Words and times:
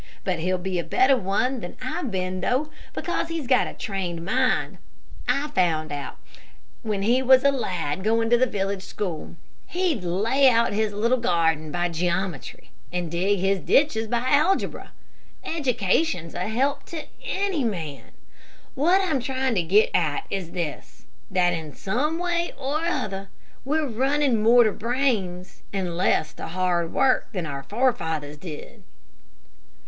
But 0.23 0.39
he'll 0.39 0.57
be 0.57 0.79
a 0.79 0.83
better 0.83 1.15
one 1.15 1.59
than 1.59 1.77
I've 1.79 2.09
been 2.09 2.41
though, 2.41 2.71
because 2.95 3.27
he's 3.27 3.45
got 3.45 3.67
a 3.67 3.75
trained 3.75 4.25
mind. 4.25 4.79
I 5.27 5.49
found 5.49 5.91
that 5.91 6.05
out 6.09 6.17
when 6.81 7.03
he 7.03 7.21
was 7.21 7.43
a 7.43 7.51
lad 7.51 8.03
going 8.03 8.31
to 8.31 8.37
the 8.39 8.47
village 8.47 8.81
school. 8.81 9.35
He'd 9.67 10.03
lay 10.03 10.49
out 10.49 10.73
his 10.73 10.91
little 10.91 11.19
garden 11.19 11.71
by 11.71 11.87
geometry, 11.89 12.71
and 12.91 13.11
dig 13.11 13.37
his 13.37 13.59
ditches 13.59 14.07
by 14.07 14.23
algebra. 14.27 14.91
Education's 15.45 16.33
a 16.33 16.47
help 16.47 16.83
to 16.87 17.03
any 17.23 17.63
man. 17.63 18.05
What 18.73 19.01
I 19.01 19.05
am 19.05 19.19
trying 19.19 19.53
to 19.53 19.61
get 19.61 19.91
at 19.93 20.25
is 20.31 20.49
this, 20.53 21.05
that 21.29 21.53
in 21.53 21.75
some 21.75 22.17
way 22.17 22.53
or 22.57 22.85
other 22.85 23.29
we're 23.63 23.85
running 23.87 24.41
more 24.41 24.63
to 24.63 24.71
brains 24.71 25.61
and 25.71 25.95
less 25.95 26.33
to 26.33 26.47
hard 26.47 26.91
work 26.91 27.31
than 27.33 27.45
our 27.45 27.61
forefathers 27.61 28.37
did." 28.37 28.81